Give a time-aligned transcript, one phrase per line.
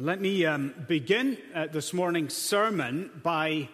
[0.00, 3.68] Let me um, begin uh, this morning's sermon by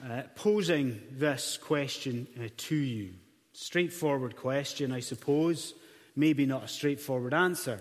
[0.00, 3.14] uh, posing this question uh, to you.
[3.52, 5.74] Straightforward question, I suppose,
[6.14, 7.80] maybe not a straightforward answer.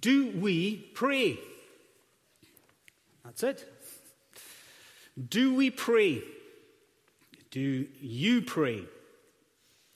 [0.00, 1.38] Do we pray?
[3.22, 3.70] That's it.
[5.28, 6.22] Do we pray?
[7.50, 8.84] Do you pray?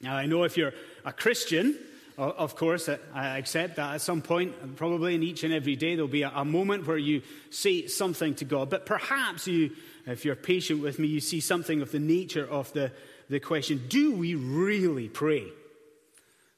[0.02, 1.78] Now, I know if you're a Christian,
[2.20, 6.08] of course, I accept that at some point, probably in each and every day, there'll
[6.08, 8.68] be a, moment where you say something to God.
[8.68, 9.70] But perhaps you,
[10.06, 12.92] if you're patient with me, you see something of the nature of the,
[13.28, 15.46] the question do we really pray?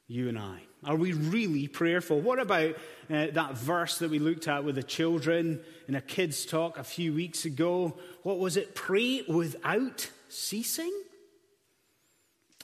[0.07, 0.59] You and I.
[0.83, 2.19] Are we really prayerful?
[2.19, 2.75] What about
[3.09, 6.83] uh, that verse that we looked at with the children in a kids' talk a
[6.83, 7.97] few weeks ago?
[8.23, 8.75] What was it?
[8.75, 10.93] Pray without ceasing?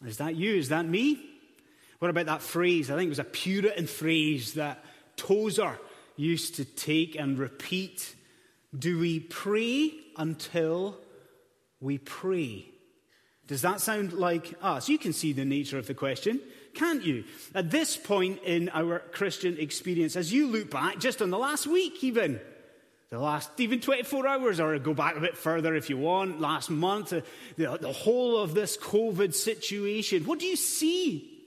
[0.06, 0.56] Is that you?
[0.56, 1.39] Is that me?
[2.00, 2.90] What about that phrase?
[2.90, 4.84] I think it was a Puritan phrase that
[5.18, 5.78] Tozer
[6.16, 8.16] used to take and repeat.
[8.78, 10.98] Do we pray until
[11.82, 12.66] we pray?
[13.48, 14.88] Does that sound like us?
[14.88, 16.40] You can see the nature of the question,
[16.74, 17.26] can't you?
[17.56, 21.68] At this point in our Christian experience, as you look back, just on the last
[21.68, 22.40] week even,
[23.10, 26.70] the last even 24 hours, or go back a bit further if you want, last
[26.70, 27.24] month, the,
[27.58, 31.39] the whole of this COVID situation, what do you see?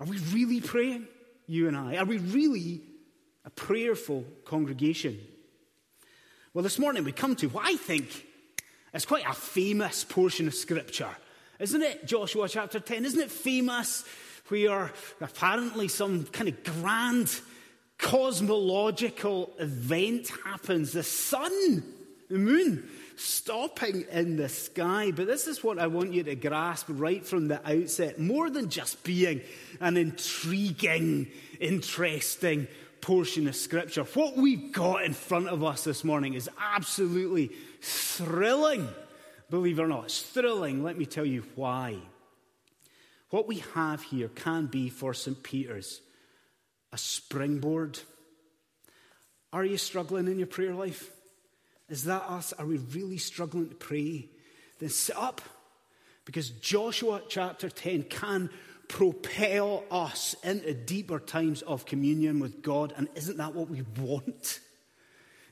[0.00, 1.06] Are we really praying,
[1.46, 1.98] you and I?
[1.98, 2.80] Are we really
[3.44, 5.20] a prayerful congregation?
[6.54, 8.26] Well, this morning we come to what I think
[8.94, 11.10] is quite a famous portion of Scripture,
[11.58, 12.06] isn't it?
[12.06, 13.04] Joshua chapter 10.
[13.04, 14.04] Isn't it famous
[14.48, 14.90] where
[15.20, 17.38] apparently some kind of grand
[17.98, 20.92] cosmological event happens?
[20.92, 21.84] The sun,
[22.30, 22.88] the moon,
[23.20, 25.12] stopping in the sky.
[25.14, 28.70] But this is what I want you to grasp right from the outset more than
[28.70, 29.42] just being
[29.80, 31.28] an intriguing,
[31.60, 32.66] interesting
[33.00, 34.04] portion of Scripture.
[34.04, 37.50] What we've got in front of us this morning is absolutely
[37.82, 38.88] thrilling.
[39.50, 40.82] Believe it or not, it's thrilling.
[40.82, 41.98] Let me tell you why.
[43.30, 45.42] What we have here can be for St.
[45.42, 46.00] Peter's
[46.92, 47.98] a springboard.
[49.52, 51.10] Are you struggling in your prayer life?
[51.90, 52.52] Is that us?
[52.54, 54.28] Are we really struggling to pray?
[54.78, 55.42] Then sit up
[56.24, 58.48] because Joshua chapter 10 can
[58.88, 62.94] propel us into deeper times of communion with God.
[62.96, 64.60] And isn't that what we want?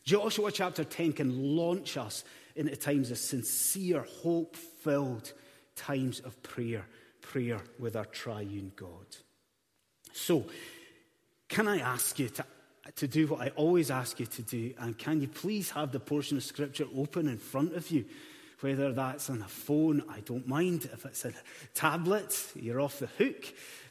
[0.04, 2.24] Joshua chapter 10 can launch us
[2.56, 5.32] into times of sincere, hope filled
[5.76, 6.86] times of prayer,
[7.20, 9.06] prayer with our triune God.
[10.12, 10.46] So,
[11.48, 12.44] can I ask you to
[12.96, 14.74] to do what I always ask you to do.
[14.78, 18.04] And can you please have the portion of Scripture open in front of you?
[18.60, 20.88] Whether that's on a phone, I don't mind.
[20.92, 21.32] If it's a
[21.74, 23.44] tablet, you're off the hook.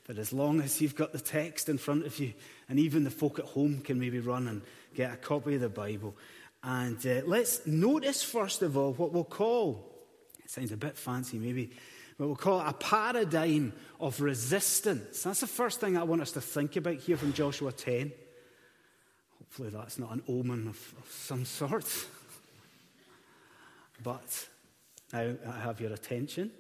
[0.05, 2.33] But as long as you've got the text in front of you,
[2.69, 4.61] and even the folk at home can maybe run and
[4.93, 6.15] get a copy of the Bible.
[6.63, 9.93] And uh, let's notice, first of all, what we'll call,
[10.43, 11.71] it sounds a bit fancy maybe,
[12.17, 15.23] but we'll call it a paradigm of resistance.
[15.23, 18.11] That's the first thing I want us to think about here from Joshua 10.
[19.47, 21.85] Hopefully, that's not an omen of, of some sort.
[24.03, 24.47] but
[25.13, 26.51] now I have your attention.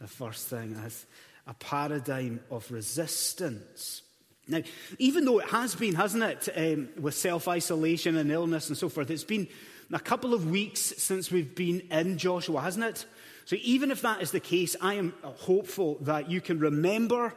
[0.00, 1.06] The first thing is
[1.46, 4.02] a paradigm of resistance.
[4.46, 4.60] Now,
[4.98, 8.88] even though it has been, hasn't it, um, with self isolation and illness and so
[8.88, 9.48] forth, it's been
[9.92, 13.06] a couple of weeks since we've been in Joshua, hasn't it?
[13.46, 17.34] So, even if that is the case, I am hopeful that you can remember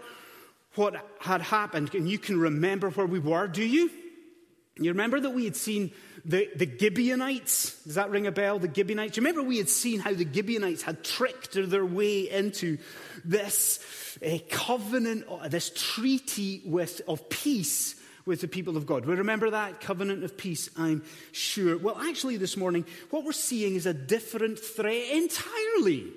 [0.75, 3.89] what had happened and you can remember where we were, do you?
[4.79, 5.91] You remember that we had seen
[6.25, 7.83] the, the Gibeonites?
[7.83, 8.59] Does that ring a bell?
[8.59, 9.17] The Gibeonites?
[9.17, 12.77] You remember we had seen how the Gibeonites had tricked their way into
[13.23, 13.79] this
[14.25, 17.95] uh, covenant, this treaty with, of peace
[18.25, 19.05] with the people of God.
[19.05, 21.77] We remember that covenant of peace, I'm sure.
[21.77, 26.11] Well, actually, this morning, what we're seeing is a different threat entirely.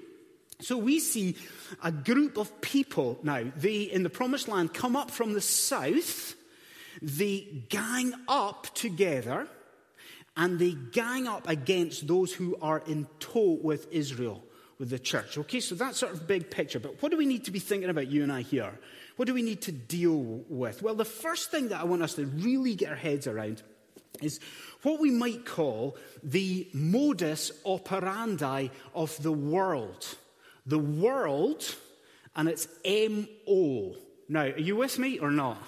[0.61, 1.37] So we see
[1.83, 6.35] a group of people now, they in the promised land come up from the south
[7.03, 9.49] they gang up together
[10.37, 14.43] and they gang up against those who are in tow with Israel,
[14.79, 15.37] with the church.
[15.39, 16.79] Okay, so that's sort of big picture.
[16.79, 18.79] But what do we need to be thinking about, you and I, here?
[19.17, 20.83] What do we need to deal with?
[20.83, 23.63] Well, the first thing that I want us to really get our heads around
[24.23, 24.41] is
[24.83, 30.07] what we might call the modus operandi of the world.
[30.67, 31.75] The world
[32.37, 33.95] and its MO.
[34.29, 35.63] Now, are you with me or not?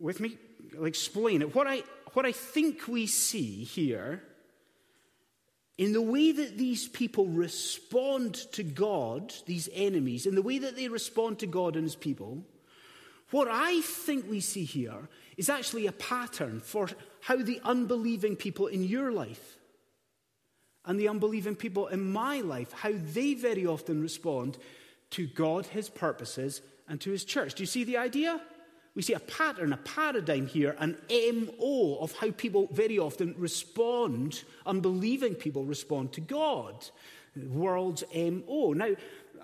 [0.00, 0.36] With me?
[0.76, 1.54] I'll explain it.
[1.54, 1.82] What I,
[2.14, 4.22] what I think we see here
[5.76, 10.76] in the way that these people respond to God, these enemies, in the way that
[10.76, 12.44] they respond to God and his people,
[13.34, 16.88] What I think we see here is actually a pattern for
[17.20, 19.56] how the unbelieving people in your life
[20.84, 24.56] and the unbelieving people in my life, how they very often respond
[25.10, 27.54] to God, His purposes, and to His church.
[27.54, 28.40] Do you see the idea?
[28.94, 34.44] We see a pattern, a paradigm here, an MO of how people very often respond,
[34.66, 36.88] unbelieving people respond to God.
[37.34, 38.72] The world's MO.
[38.72, 38.90] Now,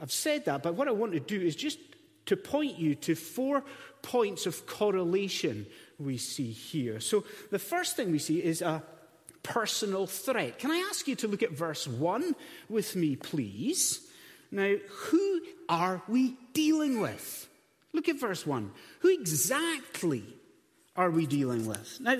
[0.01, 1.79] I've said that, but what I want to do is just
[2.27, 3.65] to point you to four
[4.03, 5.67] points of correlation
[5.99, 7.01] we see here.
[7.01, 8.85] So, the first thing we see is a
[9.43, 10.61] personal threat.
[10.61, 12.37] Can I ask you to look at verse 1
[12.69, 14.07] with me, please?
[14.53, 17.49] Now, who are we dealing with?
[17.93, 18.71] Look at verse 1.
[19.01, 20.25] Who exactly
[20.97, 21.99] are we dealing with?
[22.01, 22.17] Now,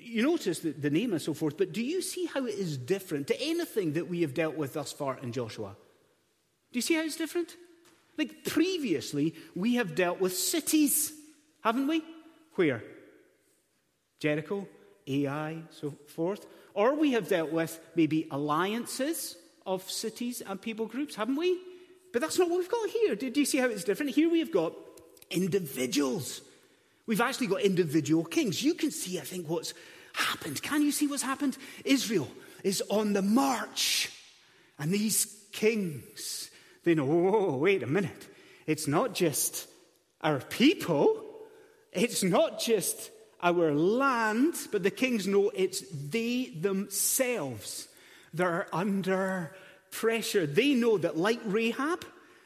[0.00, 2.76] you notice the, the name and so forth, but do you see how it is
[2.76, 5.76] different to anything that we have dealt with thus far in Joshua?
[6.72, 7.56] Do you see how it's different?
[8.16, 11.12] Like previously, we have dealt with cities,
[11.62, 12.02] haven't we?
[12.54, 12.82] Where?
[14.20, 14.66] Jericho,
[15.06, 16.46] Ai, so forth.
[16.72, 19.36] Or we have dealt with maybe alliances
[19.66, 21.58] of cities and people groups, haven't we?
[22.16, 23.14] But that's not what we've got here.
[23.14, 24.12] Do, do you see how it's different?
[24.12, 24.72] Here we've got
[25.30, 26.40] individuals.
[27.04, 28.62] We've actually got individual kings.
[28.62, 29.74] You can see, I think, what's
[30.14, 30.62] happened.
[30.62, 31.58] Can you see what's happened?
[31.84, 32.26] Israel
[32.64, 34.10] is on the march.
[34.78, 36.50] And these kings,
[36.84, 38.28] they know, oh, wait a minute.
[38.66, 39.68] It's not just
[40.22, 41.22] our people,
[41.92, 43.10] it's not just
[43.42, 47.88] our land, but the kings know it's they themselves
[48.32, 49.54] that are under
[50.00, 50.46] pressure.
[50.46, 52.04] They know that, like Rahab,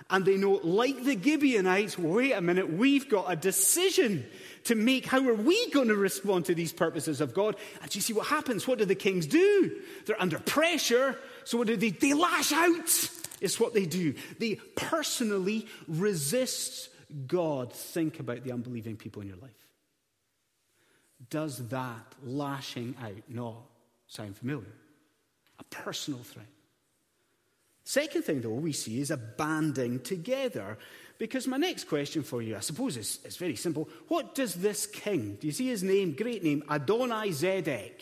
[0.09, 4.27] and they know, like the Gibeonites, wait a minute, we've got a decision
[4.65, 5.07] to make.
[5.07, 7.57] How are we going to respond to these purposes of God?
[7.83, 8.67] And you see what happens?
[8.67, 9.77] What do the kings do?
[10.07, 11.17] They're under pressure.
[11.45, 11.91] So what do they?
[11.91, 13.11] They lash out,
[13.41, 14.15] is what they do.
[14.39, 16.89] They personally resist
[17.27, 17.73] God.
[17.73, 19.51] Think about the unbelieving people in your life.
[21.29, 23.57] Does that lashing out not
[24.09, 24.75] sound familiar?
[25.59, 26.47] A personal threat.
[27.91, 30.79] Second thing, though, we see is a banding together.
[31.19, 33.89] Because my next question for you, I suppose, is, is very simple.
[34.07, 38.01] What does this king, do you see his name, great name, Adonai Zedek,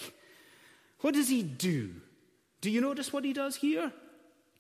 [1.01, 1.95] what does he do?
[2.61, 3.91] Do you notice what he does here?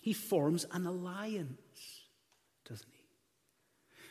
[0.00, 2.06] He forms an alliance,
[2.66, 3.04] doesn't he?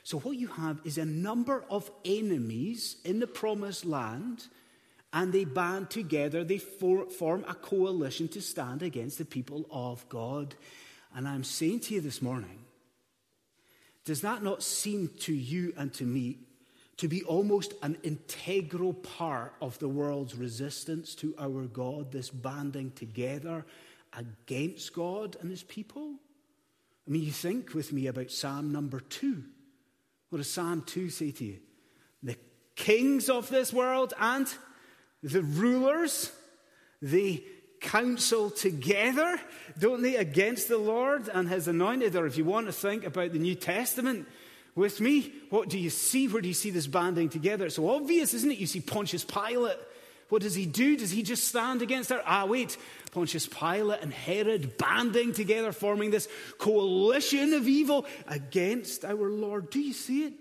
[0.04, 4.46] So, what you have is a number of enemies in the promised land,
[5.12, 10.08] and they band together, they for, form a coalition to stand against the people of
[10.10, 10.54] God.
[11.18, 12.60] And I'm saying to you this morning,
[14.06, 16.38] does that not seem to you and to me
[16.98, 22.92] to be almost an integral part of the world's resistance to our God, this banding
[22.92, 23.66] together
[24.16, 26.14] against God and his people?
[27.08, 29.44] I mean, you think with me about Psalm number two.
[30.30, 31.58] What does Psalm 2 say to you?
[32.22, 32.38] The
[32.76, 34.48] kings of this world and
[35.24, 36.32] the rulers,
[37.02, 37.44] the
[37.80, 39.40] counsel together,
[39.80, 42.16] don't they, against the Lord and his anointed?
[42.16, 44.28] Or if you want to think about the New Testament
[44.76, 46.28] with me, what do you see?
[46.28, 47.66] Where do you see this banding together?
[47.66, 48.58] It's so obvious, isn't it?
[48.58, 49.78] You see Pontius Pilate.
[50.30, 50.98] What does he do?
[50.98, 52.22] Does he just stand against her?
[52.26, 52.78] Ah, wait.
[53.12, 56.28] Pontius Pilate and Herod banding together, forming this
[56.58, 59.70] coalition of evil against our Lord.
[59.70, 60.34] Do you see it?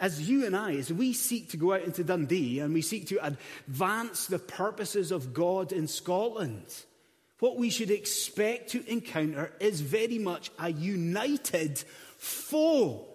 [0.00, 3.08] As you and I, as we seek to go out into Dundee and we seek
[3.08, 6.66] to advance the purposes of God in Scotland,
[7.38, 11.78] what we should expect to encounter is very much a united
[12.18, 13.06] foe.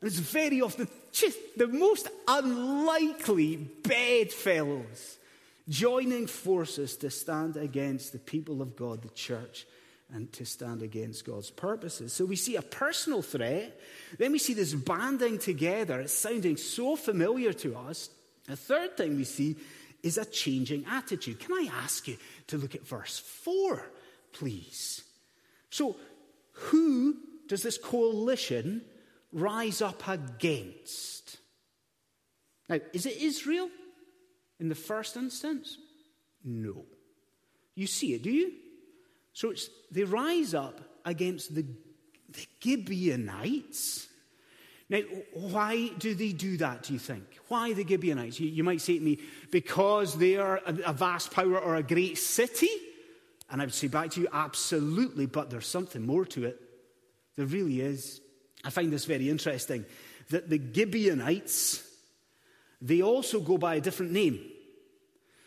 [0.00, 5.18] And it's very often just the most unlikely bedfellows
[5.68, 9.66] joining forces to stand against the people of God, the church,
[10.12, 12.12] and to stand against God's purposes.
[12.12, 13.80] So we see a personal threat,
[14.18, 16.00] then we see this banding together.
[16.00, 18.10] It's sounding so familiar to us.
[18.46, 19.56] The third thing we see
[20.02, 21.40] is a changing attitude.
[21.40, 22.16] Can I ask you
[22.48, 23.82] to look at verse 4,
[24.32, 25.02] please?
[25.70, 25.96] So,
[26.52, 27.16] who
[27.48, 28.82] does this coalition
[29.32, 31.38] rise up against?
[32.68, 33.70] Now, is it Israel
[34.60, 35.78] in the first instance?
[36.44, 36.84] No.
[37.74, 38.52] You see it, do you?
[39.32, 39.52] So
[39.90, 41.64] they rise up against the,
[42.30, 44.08] the Gibeonites.
[44.88, 45.00] Now,
[45.32, 47.24] why do they do that, do you think?
[47.48, 48.38] Why the Gibeonites?
[48.38, 49.20] You, you might say to me,
[49.50, 52.68] because they are a vast power or a great city?
[53.50, 56.60] And I would say back to you, absolutely, but there's something more to it.
[57.36, 58.20] There really is.
[58.64, 59.86] I find this very interesting
[60.28, 61.82] that the Gibeonites,
[62.80, 64.40] they also go by a different name.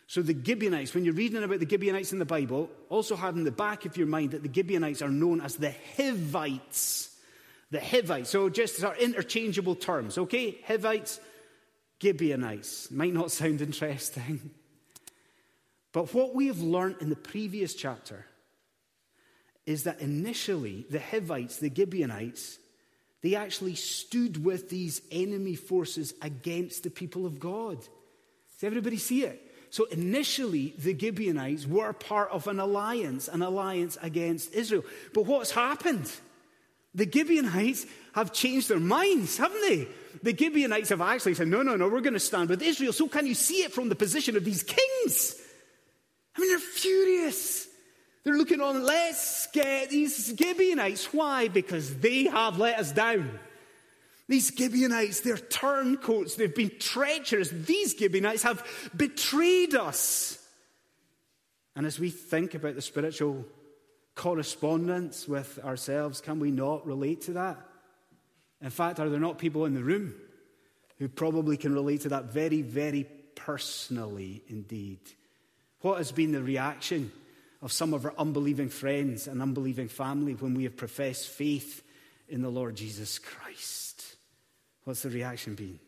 [0.07, 3.43] So the Gibeonites, when you're reading about the Gibeonites in the Bible, also have in
[3.43, 7.09] the back of your mind that the Gibeonites are known as the Hivites.
[7.71, 10.57] The Hivites, so just are interchangeable terms, okay?
[10.67, 11.19] Hivites,
[12.01, 12.91] Gibeonites.
[12.91, 14.51] Might not sound interesting.
[15.95, 18.25] But what we have learned in the previous chapter
[19.65, 22.59] is that initially the Hivites, the Gibeonites,
[23.21, 27.79] they actually stood with these enemy forces against the people of God.
[27.79, 29.41] Does everybody see it?
[29.75, 34.85] So initially, the Gibeonites were part of an alliance, an alliance against Israel.
[35.13, 36.09] But what's happened?
[36.93, 39.89] The Gibeonites have changed their minds, haven't they?
[40.23, 42.93] The Gibeonites have actually said, no, no, no, we're going to stand with Israel.
[42.93, 45.35] So can you see it from the position of these kings?
[46.37, 47.67] I mean, they're furious.
[48.23, 51.13] They're looking on, let's get these Gibeonites.
[51.13, 51.49] Why?
[51.49, 53.41] Because they have let us down.
[54.27, 56.35] These Gibeonites, they're turncoats.
[56.35, 57.49] They've been treacherous.
[57.49, 58.65] These Gibeonites have
[58.95, 60.39] betrayed us.
[61.75, 63.45] And as we think about the spiritual
[64.15, 67.57] correspondence with ourselves, can we not relate to that?
[68.61, 70.15] In fact, are there not people in the room
[70.97, 73.05] who probably can relate to that very, very
[73.35, 74.99] personally indeed?
[75.81, 77.11] What has been the reaction
[77.61, 81.83] of some of our unbelieving friends and unbelieving family when we have professed faith
[82.27, 83.84] in the Lord Jesus Christ?
[84.85, 85.79] What's the reaction been?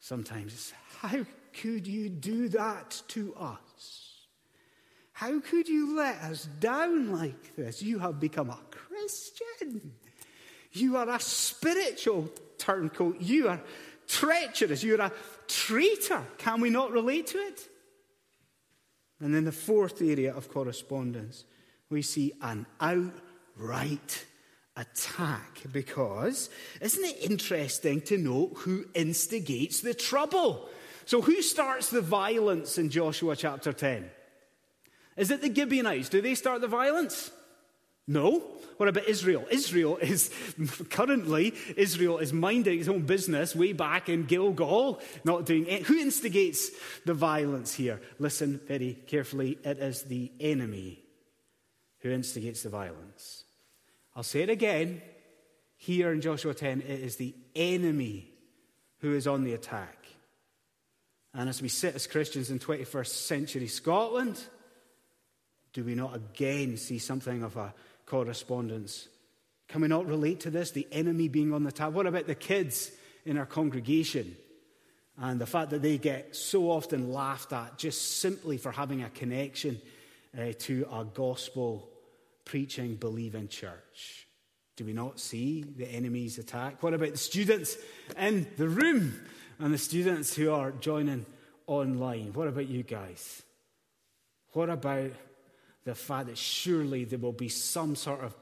[0.00, 1.26] Sometimes it's, How
[1.60, 4.06] could you do that to us?
[5.12, 7.82] How could you let us down like this?
[7.82, 9.92] You have become a Christian.
[10.72, 13.20] You are a spiritual turncoat.
[13.20, 13.60] You are
[14.06, 14.84] treacherous.
[14.84, 15.12] You're a
[15.48, 16.22] traitor.
[16.38, 17.68] Can we not relate to it?
[19.20, 21.44] And then the fourth area of correspondence,
[21.88, 24.26] we see an outright
[24.76, 30.68] attack because isn't it interesting to note who instigates the trouble?
[31.06, 34.10] So, who starts the violence in Joshua chapter 10?
[35.16, 36.08] Is it the Gibeonites?
[36.08, 37.30] Do they start the violence?
[38.08, 38.42] No.
[38.76, 39.46] What about Israel?
[39.50, 40.30] Israel is
[40.90, 45.84] currently Israel is minding its own business way back in Gilgal, not doing it.
[45.84, 46.70] Who instigates
[47.06, 48.00] the violence here?
[48.18, 49.58] Listen very carefully.
[49.64, 51.02] It is the enemy
[52.00, 53.45] who instigates the violence.
[54.16, 55.02] I'll say it again.
[55.76, 58.30] Here in Joshua 10, it is the enemy
[59.00, 60.06] who is on the attack.
[61.34, 64.40] And as we sit as Christians in 21st century Scotland,
[65.74, 67.74] do we not again see something of a
[68.06, 69.08] correspondence.
[69.68, 70.70] Can we not relate to this?
[70.70, 71.92] The enemy being on the attack.
[71.92, 72.90] What about the kids
[73.26, 74.36] in our congregation?
[75.18, 79.10] And the fact that they get so often laughed at just simply for having a
[79.10, 79.80] connection
[80.38, 81.90] uh, to a gospel
[82.46, 84.26] preaching, believing church.
[84.76, 86.82] Do we not see the enemy's attack?
[86.82, 87.76] What about the students
[88.16, 89.20] in the room
[89.58, 91.26] and the students who are joining
[91.66, 92.32] online?
[92.32, 93.42] What about you guys?
[94.52, 95.12] What about
[95.84, 98.34] the fact that surely there will be some sort of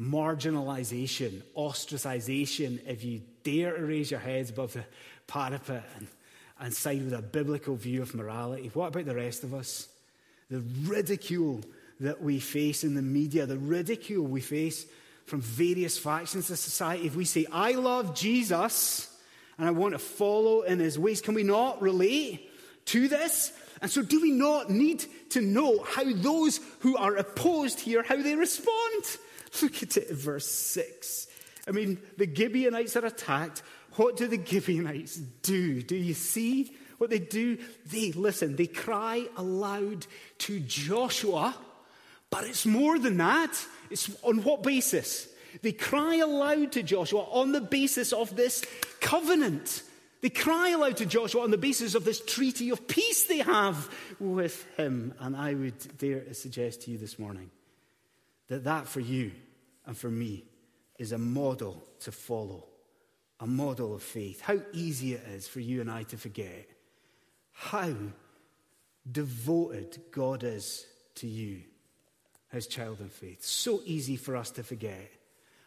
[0.00, 4.84] marginalization, ostracization, if you dare to raise your heads above the
[5.26, 6.08] parapet and,
[6.60, 8.70] and side with a biblical view of morality.
[8.72, 9.88] What about the rest of us?
[10.50, 11.62] The ridicule
[12.02, 14.86] that we face in the media, the ridicule we face
[15.24, 17.06] from various factions of society.
[17.06, 19.08] If we say, I love Jesus
[19.56, 22.50] and I want to follow in his ways, can we not relate
[22.86, 23.52] to this?
[23.80, 28.16] And so, do we not need to know how those who are opposed here, how
[28.16, 29.04] they respond?
[29.62, 31.26] Look at it in verse 6.
[31.66, 33.62] I mean, the Gibeonites are attacked.
[33.96, 35.82] What do the Gibeonites do?
[35.82, 37.58] Do you see what they do?
[37.86, 40.06] They listen, they cry aloud
[40.38, 41.54] to Joshua,
[42.32, 43.64] but it's more than that.
[43.90, 45.28] It's on what basis?
[45.62, 48.64] They cry aloud to Joshua on the basis of this
[49.00, 49.84] covenant
[50.22, 53.92] they cry aloud to Joshua on the basis of this treaty of peace they have
[54.20, 55.14] with him.
[55.18, 57.50] And I would dare to suggest to you this morning
[58.46, 59.32] that that for you
[59.84, 60.44] and for me
[60.96, 62.68] is a model to follow,
[63.40, 64.40] a model of faith.
[64.40, 66.68] How easy it is for you and I to forget
[67.50, 67.92] how
[69.10, 70.86] devoted God is
[71.16, 71.62] to you,
[72.52, 73.42] his child in faith.
[73.44, 75.10] So easy for us to forget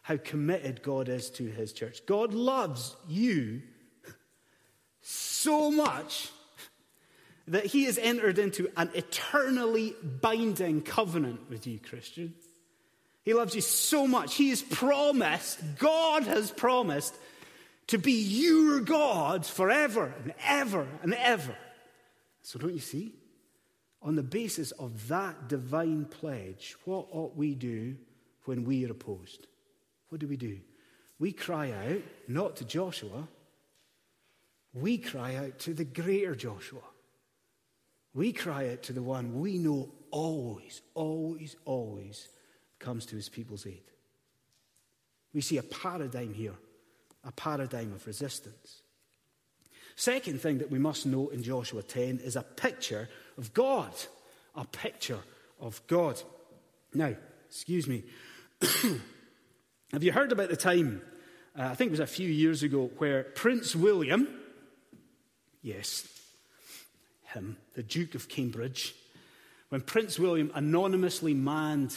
[0.02, 2.06] how committed God is to his church.
[2.06, 3.62] God loves you
[5.02, 6.30] so much
[7.48, 12.34] that he has entered into an eternally binding covenant with you, Christian.
[13.24, 14.34] He loves you so much.
[14.34, 17.14] He has promised, God has promised,
[17.88, 21.56] to be your God forever and ever and ever.
[22.42, 23.14] So, don't you see?
[24.06, 27.96] On the basis of that divine pledge, what ought we do
[28.44, 29.48] when we are opposed?
[30.10, 30.60] What do we do?
[31.18, 33.26] We cry out, not to Joshua,
[34.72, 36.82] we cry out to the greater Joshua.
[38.14, 42.28] We cry out to the one we know always, always, always
[42.78, 43.82] comes to his people's aid.
[45.34, 46.54] We see a paradigm here,
[47.24, 48.82] a paradigm of resistance.
[49.96, 53.92] Second thing that we must note in Joshua 10 is a picture of God.
[54.54, 55.18] A picture
[55.60, 56.20] of God.
[56.94, 57.14] Now,
[57.48, 58.04] excuse me.
[59.92, 61.02] Have you heard about the time,
[61.58, 64.28] uh, I think it was a few years ago, where Prince William,
[65.62, 66.08] yes,
[67.24, 68.94] him, the Duke of Cambridge,
[69.68, 71.94] when Prince William anonymously manned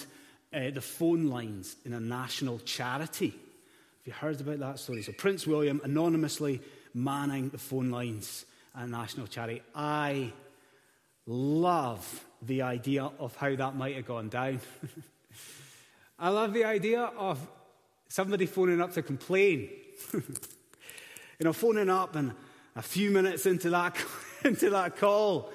[0.54, 3.30] uh, the phone lines in a national charity.
[3.30, 5.04] Have you heard about that story?
[5.04, 6.62] So, Prince William anonymously
[6.94, 9.62] manning the phone lines at a national charity.
[9.76, 10.34] I
[11.30, 14.60] love the idea of how that might have gone down.
[16.20, 17.40] I love the idea of
[18.08, 19.70] somebody phoning up to complain.
[20.14, 20.24] you
[21.42, 22.34] know, phoning up and
[22.76, 23.96] a few minutes into that,
[24.44, 25.52] into that call,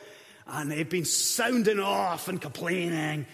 [0.47, 3.27] and they've been sounding off and complaining.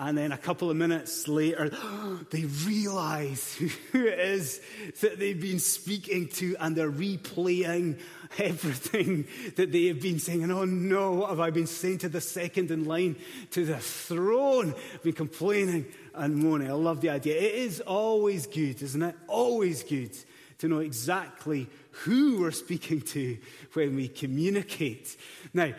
[0.00, 1.70] And then a couple of minutes later,
[2.30, 3.54] they realize
[3.92, 4.60] who it is
[5.00, 7.98] that they've been speaking to, and they're replaying
[8.38, 9.26] everything
[9.56, 10.44] that they have been saying.
[10.44, 13.16] And oh no, what have I been saying to the second in line
[13.50, 14.74] to the throne?
[14.94, 16.70] I've been complaining and moaning.
[16.70, 17.36] I love the idea.
[17.36, 19.16] It is always good, isn't it?
[19.26, 20.16] Always good
[20.58, 23.36] to know exactly who we're speaking to
[23.72, 25.16] when we communicate.
[25.52, 25.72] Now,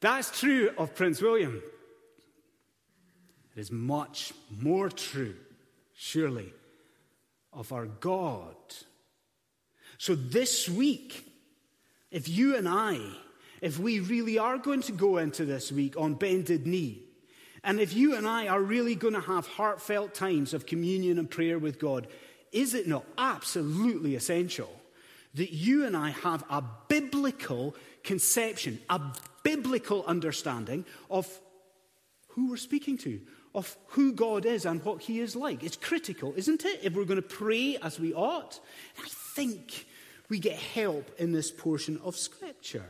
[0.00, 1.62] that's true of Prince William.
[3.58, 5.34] It is much more true,
[5.92, 6.52] surely,
[7.52, 8.54] of our God.
[9.98, 11.28] So this week,
[12.12, 13.00] if you and I,
[13.60, 17.02] if we really are going to go into this week on bended knee,
[17.64, 21.28] and if you and I are really going to have heartfelt times of communion and
[21.28, 22.06] prayer with God,
[22.52, 24.70] is it not absolutely essential
[25.34, 27.74] that you and I have a biblical
[28.04, 29.00] conception, a
[29.42, 31.26] biblical understanding of
[32.28, 33.20] who we're speaking to,
[33.54, 35.62] of who God is and what He is like.
[35.62, 36.80] It's critical, isn't it?
[36.82, 38.60] If we're going to pray as we ought.
[38.98, 39.86] I think
[40.28, 42.84] we get help in this portion of Scripture.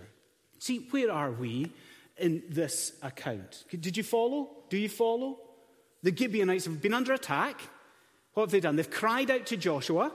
[0.58, 1.72] See, where are we
[2.16, 3.64] in this account?
[3.70, 4.50] Did you follow?
[4.70, 5.38] Do you follow?
[6.02, 7.60] The Gibeonites have been under attack.
[8.34, 8.76] What have they done?
[8.76, 10.12] They've cried out to Joshua,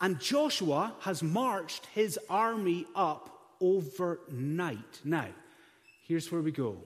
[0.00, 5.00] and Joshua has marched his army up overnight.
[5.04, 5.28] Now,
[6.06, 6.76] here's where we go.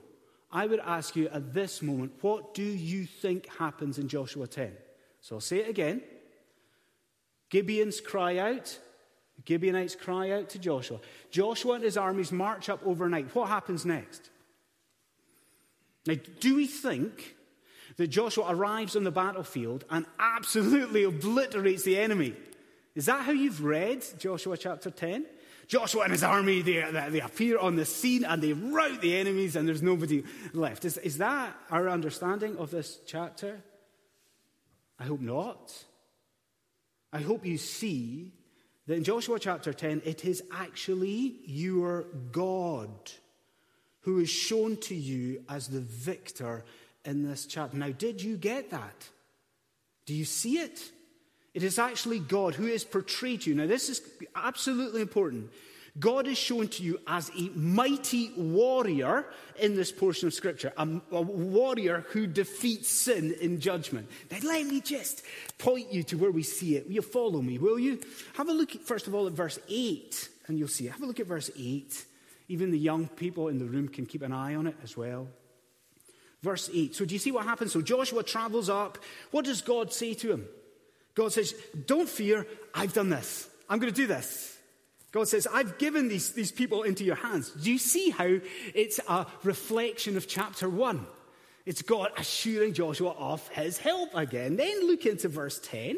[0.51, 4.71] I would ask you at this moment, what do you think happens in Joshua 10?
[5.21, 6.01] So I'll say it again.
[7.51, 8.77] Gibeons cry out.
[9.45, 10.99] Gibeonites cry out to Joshua.
[11.31, 13.33] Joshua and his armies march up overnight.
[13.35, 14.29] What happens next?
[16.05, 17.35] Now, do we think
[17.97, 22.35] that Joshua arrives on the battlefield and absolutely obliterates the enemy?
[22.95, 25.25] Is that how you've read Joshua chapter 10?
[25.67, 29.55] Joshua and his army, they, they appear on the scene and they rout the enemies
[29.55, 30.85] and there's nobody left.
[30.85, 33.59] Is, is that our understanding of this chapter?
[34.97, 35.73] I hope not.
[37.11, 38.31] I hope you see
[38.85, 42.89] that in Joshua chapter 10, it is actually your God
[44.01, 46.63] who is shown to you as the victor
[47.03, 47.77] in this chapter.
[47.77, 49.09] Now, did you get that?
[50.05, 50.91] Do you see it?
[51.57, 53.55] It is actually God who is portrayed to you.
[53.55, 54.03] Now, this is
[54.35, 55.49] absolutely important.
[55.97, 59.25] God is shown to you as a mighty warrior
[59.59, 64.07] in this portion of Scripture, a, a, warrior who defeats sin in judgment.
[64.29, 65.23] Now, let me just
[65.57, 66.85] point you to where we see it.
[66.85, 68.01] Will you follow me, will you?
[68.35, 70.85] Have a look, at, first of all, at verse 8, and you'll see.
[70.85, 72.05] Have a look at verse 8.
[72.49, 75.27] Even the young people in the room can keep an eye on it as well.
[76.43, 76.93] Verse 8.
[76.93, 77.71] So, do you see what happens?
[77.71, 78.99] So, Joshua travels up.
[79.31, 80.47] What does God say to him?
[81.17, 81.55] God says,
[81.87, 83.49] Don't fear, I've done this.
[83.67, 84.55] I'm going to do this.
[85.11, 87.49] God says, I've given these, these people into your hands.
[87.49, 88.37] Do you see how
[88.75, 91.07] it's a reflection of chapter 1?
[91.65, 94.57] It's God assuring Joshua of his help again.
[94.57, 95.97] Then look into verse 10.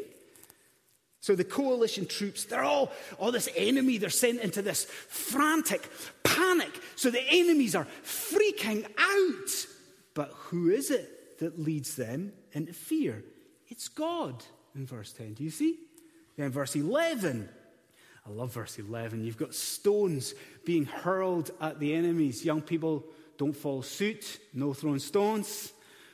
[1.19, 5.86] So the coalition troops, they're all, all this enemy, they're sent into this frantic
[6.23, 6.71] panic.
[6.95, 9.67] So the enemies are freaking out.
[10.13, 13.21] But who is it that leads them into fear?
[13.67, 15.34] It's God in verse 10.
[15.34, 15.77] Do you see?
[16.38, 17.49] Then verse 11.
[18.25, 19.23] I love verse 11.
[19.23, 20.34] You've got stones
[20.65, 22.45] being hurled at the enemies.
[22.45, 23.05] Young people
[23.38, 25.71] don't follow suit, no throwing stones.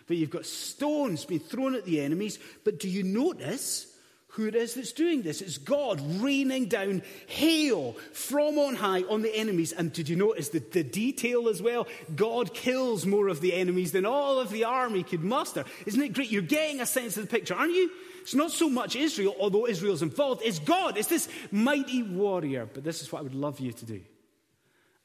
[0.07, 2.39] But you've got stones being thrown at the enemies.
[2.63, 3.91] But do you notice
[4.35, 5.41] who it is that's doing this.
[5.41, 9.71] It's God raining down hail from on high on the enemies.
[9.71, 11.87] And did you notice the, the detail as well?
[12.15, 15.63] God kills more of the enemies than all of the army could muster.
[15.85, 16.31] Isn't it great?
[16.31, 17.89] You're getting a sense of the picture, aren't you?
[18.25, 20.41] It's not so much Israel, although Israel's involved.
[20.43, 20.97] It's God.
[20.97, 22.65] It's this mighty warrior.
[22.65, 24.01] But this is what I would love you to do.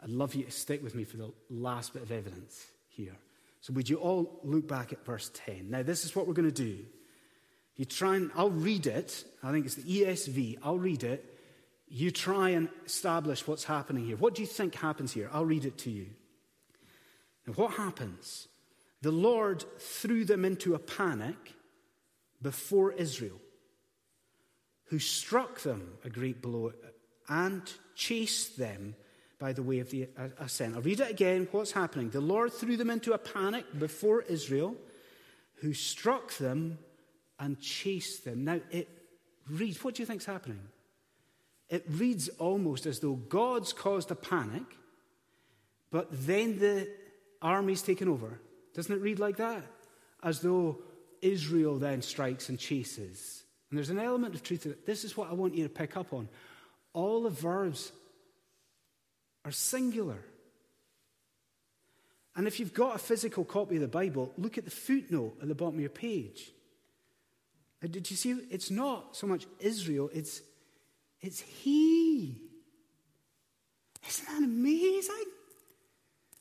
[0.03, 3.15] I'd love you to stick with me for the last bit of evidence here.
[3.61, 5.69] So, would you all look back at verse 10?
[5.69, 6.79] Now, this is what we're going to do.
[7.77, 9.23] You try and, I'll read it.
[9.43, 10.57] I think it's the ESV.
[10.63, 11.39] I'll read it.
[11.89, 14.17] You try and establish what's happening here.
[14.17, 15.29] What do you think happens here?
[15.31, 16.07] I'll read it to you.
[17.45, 18.49] And what happens?
[19.03, 21.55] The Lord threw them into a panic
[22.43, 23.41] before Israel,
[24.87, 26.73] who struck them a great blow
[27.29, 27.63] and
[27.95, 28.95] chased them
[29.39, 30.75] by the way of the uh, ascent.
[30.75, 31.49] I'll read it again.
[31.51, 32.11] What's happening?
[32.11, 34.77] The Lord threw them into a panic before Israel,
[35.57, 36.79] who struck them
[37.39, 38.45] and chased them.
[38.45, 38.89] Now, it
[39.49, 40.61] reads, what do you think's happening?
[41.69, 44.65] It reads almost as though God's caused a panic,
[45.91, 46.89] but then the
[47.41, 48.41] army's taken over.
[48.75, 49.63] Doesn't it read like that?
[50.23, 50.83] As though
[51.23, 53.45] Israel then strikes and chases.
[53.71, 54.87] And there's an element of truth to it.
[54.87, 56.29] This is what I want you to pick up on.
[56.93, 57.93] All the verbs
[59.45, 60.19] are singular.
[62.37, 65.49] And if you've got a physical copy of the Bible, look at the footnote at
[65.49, 66.53] the bottom of your page.
[67.83, 68.31] Uh, did you see?
[68.51, 70.43] It's not so much Israel, it's,
[71.21, 72.41] it's He.
[74.09, 75.25] Isn't that amazing?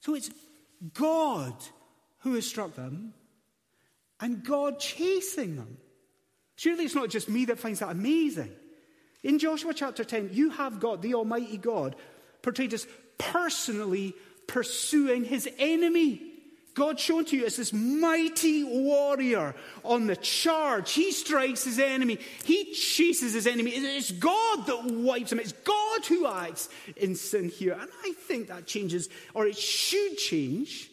[0.02, 0.32] So it's
[0.94, 1.54] God
[2.20, 3.14] who has struck them
[4.22, 5.78] and God chasing them.
[6.56, 8.52] Surely it's not just me that finds that amazing.
[9.24, 11.96] In Joshua chapter 10, you have God, the Almighty God,
[12.42, 14.14] portrayed as personally
[14.48, 16.22] pursuing his enemy.
[16.74, 20.92] God shown to you as this mighty warrior on the charge.
[20.92, 22.20] He strikes his enemy.
[22.46, 23.72] He chases his enemy.
[23.72, 25.40] It's God that wipes him.
[25.40, 27.74] It's God who acts in sin here.
[27.74, 30.90] And I think that changes, or it should change,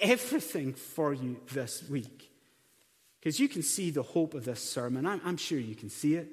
[0.00, 2.13] everything for you this week.
[3.24, 5.06] Because you can see the hope of this sermon.
[5.06, 6.28] I'm, I'm sure you can see it.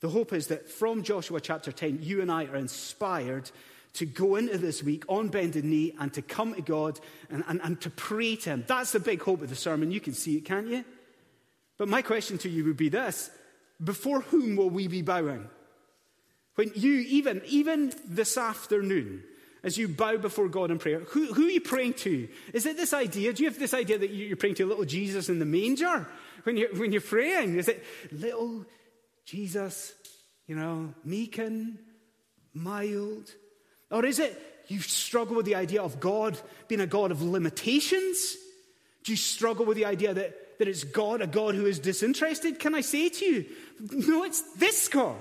[0.00, 3.50] The hope is that from Joshua chapter 10, you and I are inspired
[3.92, 7.60] to go into this week on bended knee and to come to God and, and,
[7.62, 8.64] and to pray to Him.
[8.66, 9.90] That's the big hope of the sermon.
[9.90, 10.86] You can see it, can't you?
[11.76, 13.30] But my question to you would be this
[13.82, 15.50] Before whom will we be bowing?
[16.54, 19.22] When you, even, even this afternoon,
[19.64, 22.28] as you bow before God in prayer, who, who are you praying to?
[22.52, 23.32] Is it this idea?
[23.32, 26.06] Do you have this idea that you're praying to little Jesus in the manger
[26.44, 27.56] when you're, when you're praying?
[27.56, 28.66] Is it little
[29.24, 29.94] Jesus,
[30.46, 31.78] you know, meek and
[32.52, 33.32] mild?
[33.90, 38.36] Or is it you struggle with the idea of God being a God of limitations?
[39.02, 42.58] Do you struggle with the idea that, that it's God, a God who is disinterested?
[42.58, 43.46] Can I say to you,
[43.80, 45.16] no, it's this God.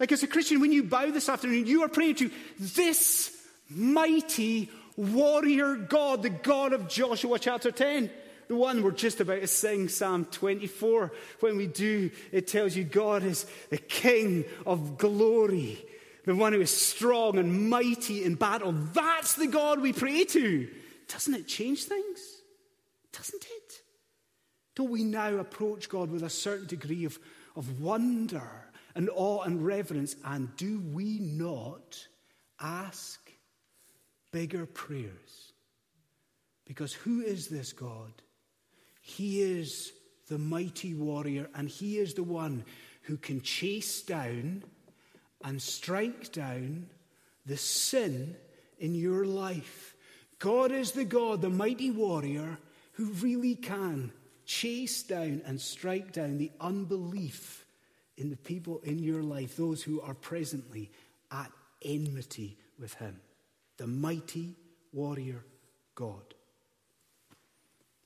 [0.00, 3.36] Like as a Christian, when you bow this afternoon, you are praying to this
[3.68, 8.10] mighty warrior God, the God of Joshua chapter 10.
[8.48, 11.12] The one we're just about to sing, Psalm 24.
[11.40, 15.84] When we do, it tells you God is the King of glory
[16.28, 18.72] the one who is strong and mighty in battle.
[18.72, 20.68] That's the God we pray to.
[21.08, 22.20] Doesn't it change things?
[23.14, 23.72] Doesn't it?
[24.76, 27.18] Don't we now approach God with a certain degree of,
[27.56, 28.67] of wonder
[28.98, 30.16] and awe and reverence?
[30.24, 31.96] And do we not
[32.60, 33.30] ask
[34.32, 35.52] bigger prayers?
[36.66, 38.12] Because who is this God?
[39.00, 39.92] He is
[40.26, 42.64] the mighty warrior, and He is the one
[43.02, 44.64] who can chase down
[45.44, 46.88] and strike down
[47.46, 48.36] the sin
[48.80, 49.94] in your life.
[50.40, 52.58] God is the God, the mighty warrior,
[52.94, 54.10] who really can
[54.44, 57.64] chase down and strike down the unbelief
[58.18, 60.90] in the people in your life, those who are presently
[61.30, 61.50] at
[61.82, 63.20] enmity with Him.
[63.78, 64.56] The mighty
[64.92, 65.44] warrior
[65.94, 66.34] God.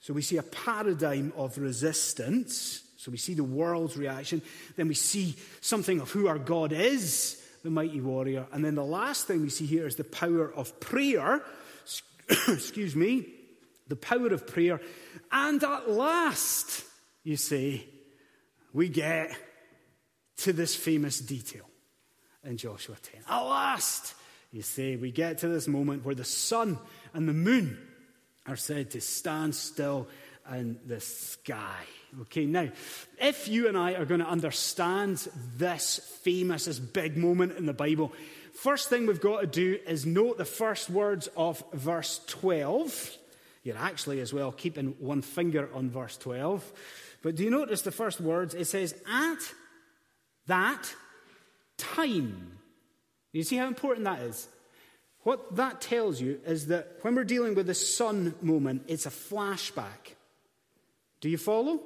[0.00, 4.42] So we see a paradigm of resistance so we see the world's reaction,
[4.76, 8.46] then we see something of who our God is, the mighty warrior.
[8.52, 11.42] And then the last thing we see here is the power of prayer.
[12.28, 13.26] Excuse me,
[13.88, 14.80] the power of prayer.
[15.32, 16.84] And at last,
[17.24, 17.88] you see,
[18.72, 19.36] we get
[20.42, 21.68] to this famous detail
[22.44, 23.20] in Joshua 10.
[23.28, 24.14] At last,
[24.50, 26.78] you see, we get to this moment where the sun
[27.14, 27.78] and the moon
[28.46, 30.08] are said to stand still
[30.52, 31.84] in the sky.
[32.22, 32.68] Okay, now,
[33.20, 37.72] if you and I are going to understand this famous, this big moment in the
[37.72, 38.12] Bible,
[38.52, 43.16] first thing we've got to do is note the first words of verse 12.
[43.62, 46.72] You're actually as well keeping one finger on verse 12.
[47.22, 48.54] But do you notice the first words?
[48.54, 49.38] It says, at
[50.46, 50.94] that
[51.78, 52.58] time.
[53.32, 54.48] You see how important that is?
[55.22, 59.10] What that tells you is that when we're dealing with the sun moment, it's a
[59.10, 60.16] flashback.
[61.20, 61.80] Do you follow?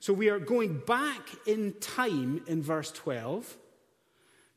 [0.00, 3.56] So we are going back in time in verse 12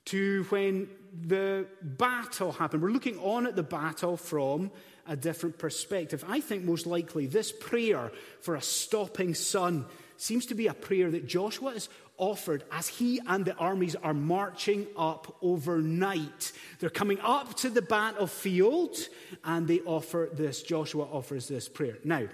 [0.06, 2.84] to when the battle happened.
[2.84, 4.72] We're looking on at the battle from
[5.08, 6.24] a different perspective.
[6.28, 9.86] I think most likely this prayer for a stopping sun
[10.17, 11.89] seems to be a prayer that Joshua is
[12.21, 16.53] offered as he and the armies are marching up overnight.
[16.79, 18.95] They're coming up to the battlefield
[19.43, 20.62] and they offer this.
[20.62, 21.97] Joshua offers this prayer.
[22.05, 22.27] Now,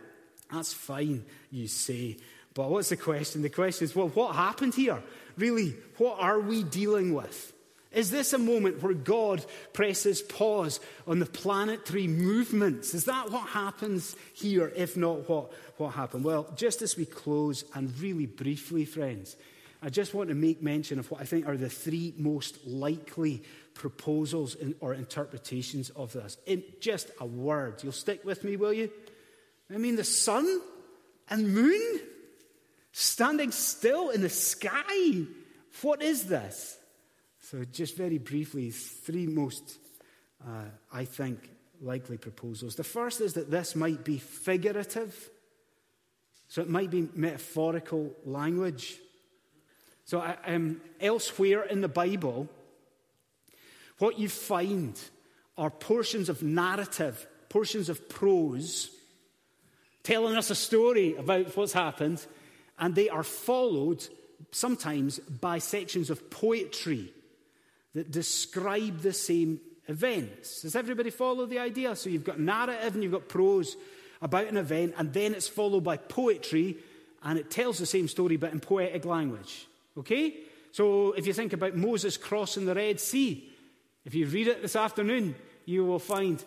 [0.52, 2.18] that's fine, you say.
[2.54, 3.42] But what's the question?
[3.42, 5.02] The question is, well, what happened here?
[5.38, 7.54] Really, what are we dealing with?
[7.94, 12.94] Is this a moment where God presses pause on the planetary movements?
[12.94, 14.72] Is that what happens here?
[14.76, 16.26] If not, what, what happened?
[16.26, 19.38] Well, just as we close, and really briefly, friends,
[19.82, 23.44] I just want to make mention of what I think are the three most likely
[23.74, 26.38] proposals in, or interpretations of this.
[26.46, 27.84] In just a word.
[27.84, 28.90] You'll stick with me, will you?
[29.74, 30.62] I mean, the sun
[31.30, 32.00] and moon
[32.92, 35.26] standing still in the sky.
[35.82, 36.78] What is this?
[37.42, 39.78] So, just very briefly, three most,
[40.46, 41.50] uh, I think,
[41.82, 42.76] likely proposals.
[42.76, 45.30] The first is that this might be figurative,
[46.48, 48.98] so it might be metaphorical language.
[50.08, 52.48] So, um, elsewhere in the Bible,
[54.00, 54.98] what you find
[55.58, 58.90] are portions of narrative, portions of prose,
[60.04, 62.26] telling us a story about what's happened,
[62.80, 64.08] and they are followed
[64.52, 67.12] sometimes by sections of poetry
[67.94, 70.62] that describe the same events.
[70.62, 71.98] Does everybody follow the idea?
[71.98, 73.76] So you've got narrative and you've got prose
[74.22, 76.78] about an event, and then it's followed by poetry,
[77.24, 79.67] and it tells the same story but in poetic language.
[79.98, 80.36] Okay?
[80.72, 83.50] So if you think about Moses crossing the Red Sea,
[84.06, 86.44] if you read it this afternoon, you will find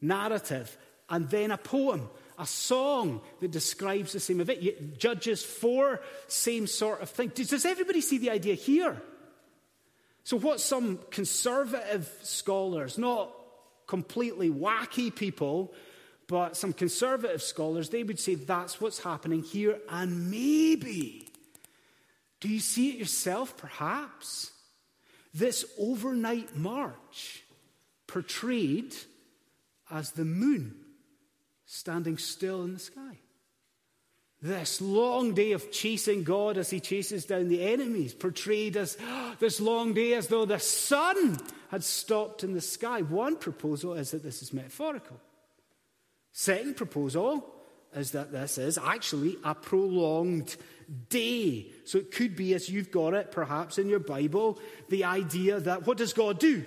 [0.00, 0.76] narrative
[1.10, 4.98] and then a poem, a song that describes the same event.
[4.98, 7.32] Judges 4, same sort of thing.
[7.34, 9.00] Does everybody see the idea here?
[10.24, 13.34] So, what some conservative scholars, not
[13.86, 15.72] completely wacky people,
[16.26, 21.27] but some conservative scholars, they would say that's what's happening here, and maybe
[22.40, 24.52] do you see it yourself, perhaps?
[25.34, 27.42] This overnight march
[28.06, 28.94] portrayed
[29.90, 30.74] as the moon
[31.66, 33.18] standing still in the sky.
[34.40, 39.34] This long day of chasing God as he chases down the enemies, portrayed as ah,
[39.40, 41.38] this long day as though the sun
[41.70, 43.02] had stopped in the sky.
[43.02, 45.20] One proposal is that this is metaphorical.
[46.30, 47.52] Second proposal
[47.94, 50.56] is that this is actually a prolonged
[51.08, 51.70] day.
[51.84, 55.86] So it could be, as you've got it perhaps in your Bible, the idea that
[55.86, 56.64] what does God do?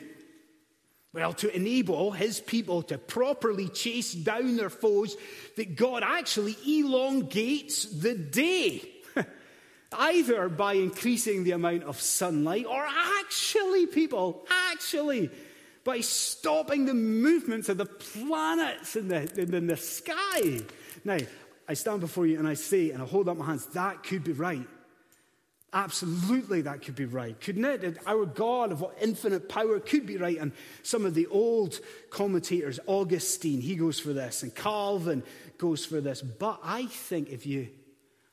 [1.14, 5.18] Well, to enable his people to properly chase down their foes,
[5.58, 8.90] that God actually elongates the day.
[9.92, 12.88] Either by increasing the amount of sunlight, or
[13.20, 15.30] actually, people, actually,
[15.84, 20.62] by stopping the movements of the planets in the, in the sky.
[21.04, 21.18] Now,
[21.68, 24.24] I stand before you and I say, and I hold up my hands, that could
[24.24, 24.68] be right.
[25.74, 27.98] Absolutely, that could be right, couldn't it?
[28.06, 30.38] Our God of what infinite power could be right.
[30.38, 30.52] And
[30.84, 35.24] some of the old commentators, Augustine, he goes for this, and Calvin
[35.58, 36.22] goes for this.
[36.22, 37.70] But I think if you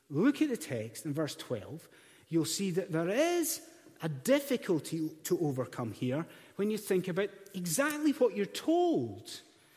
[0.09, 1.87] look at the text in verse 12,
[2.27, 3.61] you'll see that there is
[4.01, 6.25] a difficulty to overcome here
[6.57, 9.29] when you think about exactly what you're told.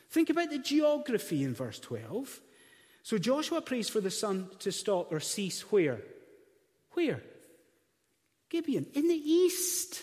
[0.09, 2.41] Think about the geography in verse 12.
[3.03, 6.01] So Joshua prays for the sun to stop or cease where?
[6.93, 7.21] Where?
[8.49, 10.01] Gibeon, in the east.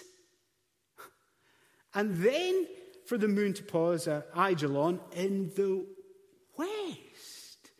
[1.95, 2.67] And then
[3.07, 5.87] for the moon to pause at Aijalon in the
[6.57, 7.71] west.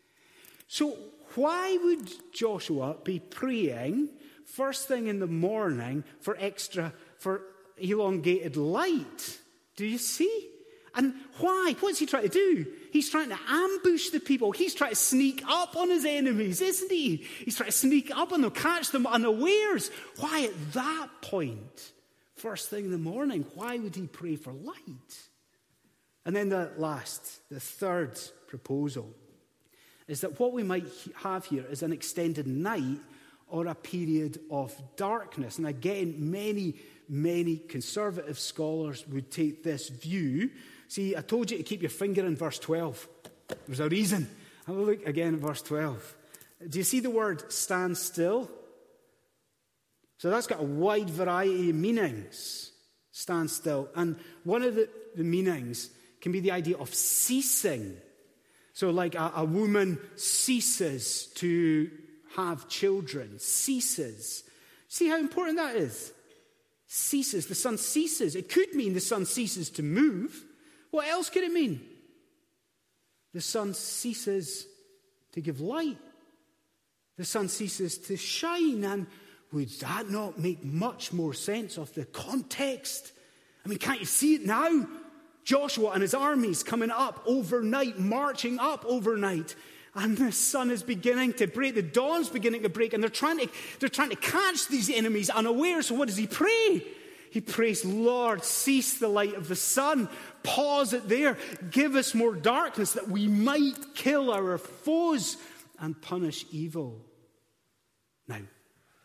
[0.67, 0.97] So
[1.35, 4.09] why would Joshua be praying
[4.45, 7.43] first thing in the morning for extra, for
[7.77, 9.39] elongated light?
[9.75, 10.49] Do you see?
[10.95, 11.75] And why?
[11.79, 12.65] What's he trying to do?
[12.91, 14.51] He's trying to ambush the people.
[14.51, 17.17] He's trying to sneak up on his enemies, isn't he?
[17.39, 19.89] He's trying to sneak up on them, catch them unawares.
[20.19, 21.91] Why at that point,
[22.35, 24.75] first thing in the morning, why would he pray for light?
[26.25, 29.13] And then the last, the third proposal
[30.07, 32.99] is that what we might have here is an extended night
[33.47, 35.57] or a period of darkness.
[35.57, 36.75] And again, many,
[37.11, 40.49] many conservative scholars would take this view
[40.91, 43.07] See, I told you to keep your finger in verse 12.
[43.65, 44.29] There's a reason.
[44.67, 46.17] Have a look again at verse 12.
[46.67, 48.51] Do you see the word stand still?
[50.17, 52.73] So that's got a wide variety of meanings.
[53.13, 53.87] Stand still.
[53.95, 57.95] And one of the, the meanings can be the idea of ceasing.
[58.73, 61.89] So, like a, a woman ceases to
[62.35, 64.43] have children, ceases.
[64.89, 66.11] See how important that is?
[66.93, 67.45] Ceases.
[67.45, 68.35] The sun ceases.
[68.35, 70.43] It could mean the sun ceases to move.
[70.89, 71.79] What else could it mean?
[73.33, 74.67] The sun ceases
[75.31, 75.97] to give light.
[77.15, 78.83] The sun ceases to shine.
[78.83, 79.07] And
[79.53, 83.13] would that not make much more sense of the context?
[83.65, 84.85] I mean, can't you see it now?
[85.45, 89.55] Joshua and his armies coming up overnight, marching up overnight.
[89.93, 93.39] And the sun is beginning to break, the dawn's beginning to break, and they're trying
[93.39, 93.49] to,
[93.79, 95.81] they're trying to catch these enemies unaware.
[95.81, 96.85] So, what does he pray?
[97.31, 100.09] He prays, Lord, cease the light of the sun,
[100.43, 101.37] pause it there,
[101.69, 105.37] give us more darkness that we might kill our foes
[105.79, 107.05] and punish evil.
[108.27, 108.39] Now,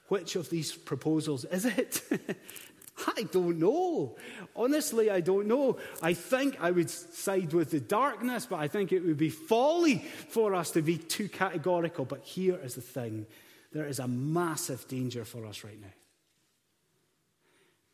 [0.08, 2.02] which of these proposals is it?
[3.16, 4.16] I don't know.
[4.54, 5.78] Honestly, I don't know.
[6.02, 9.98] I think I would side with the darkness, but I think it would be folly
[10.28, 12.04] for us to be too categorical.
[12.04, 13.26] But here is the thing
[13.72, 15.92] there is a massive danger for us right now.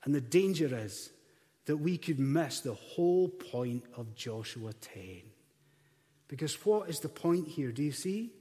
[0.04, 1.10] And the danger is
[1.66, 5.22] that we could miss the whole point of Joshua 10.
[6.28, 7.72] Because what is the point here?
[7.72, 8.32] Do you see?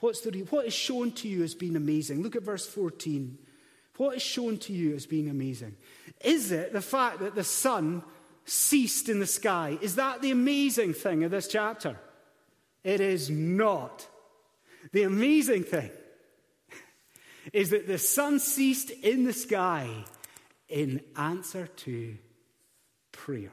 [0.00, 2.22] What's the, what is shown to you as being amazing?
[2.22, 3.38] Look at verse 14.
[3.98, 5.76] What is shown to you as being amazing?
[6.22, 8.02] Is it the fact that the sun
[8.44, 9.76] ceased in the sky?
[9.82, 11.98] Is that the amazing thing of this chapter?
[12.84, 14.06] It is not.
[14.92, 15.90] The amazing thing
[17.52, 19.90] is that the sun ceased in the sky
[20.68, 22.16] in answer to
[23.10, 23.52] prayer.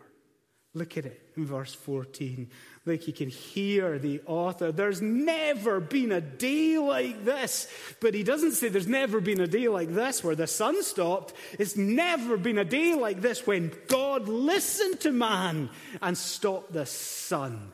[0.75, 2.50] Look at it in verse 14.
[2.86, 4.71] Like you can hear the author.
[4.71, 7.67] There's never been a day like this.
[8.00, 11.34] But he doesn't say there's never been a day like this where the sun stopped.
[11.58, 15.69] It's never been a day like this when God listened to man
[16.02, 17.74] and stopped the sun.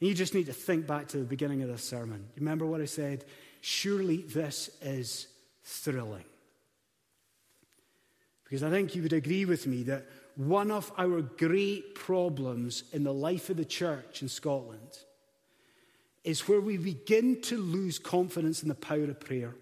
[0.00, 2.28] And you just need to think back to the beginning of this sermon.
[2.36, 3.24] Remember what I said?
[3.60, 5.26] Surely this is
[5.64, 6.24] thrilling.
[8.44, 13.04] Because I think you would agree with me that one of our great problems in
[13.04, 14.98] the life of the church in Scotland
[16.24, 19.54] is where we begin to lose confidence in the power of prayer.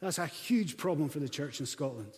[0.00, 2.12] That's a huge problem for the church in Scotland.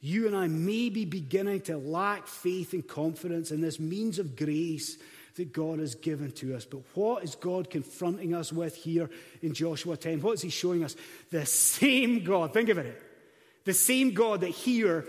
[0.00, 4.36] You and I may be beginning to lack faith and confidence in this means of
[4.36, 4.98] grace
[5.34, 6.64] that God has given to us.
[6.64, 9.10] But what is God confronting us with here
[9.42, 10.20] in Joshua 10?
[10.20, 10.96] What is He showing us?
[11.30, 13.02] The same God, think of it,
[13.64, 15.06] the same God that here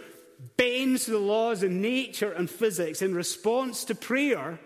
[0.57, 4.59] bends the laws of nature and physics in response to prayer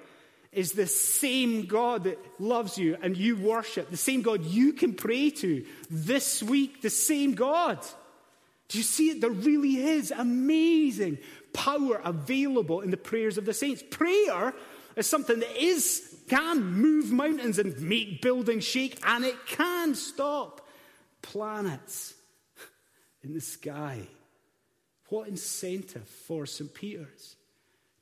[0.52, 4.94] is the same God that loves you and you worship, the same God you can
[4.94, 7.80] pray to this week, the same God.
[8.68, 9.22] Do you see it?
[9.22, 11.20] There really is amazing
[11.54, 13.84] power available in the prayers of the saints.
[13.90, 14.54] Prayer
[14.96, 20.68] is something that is, can move mountains and make buildings shake, and it can stop
[21.22, 22.14] planets
[23.24, 24.08] in the sky.
[25.12, 26.74] What incentive for St.
[26.74, 27.36] Peter's